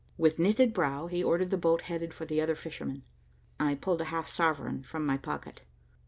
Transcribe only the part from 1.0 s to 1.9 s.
he ordered the boat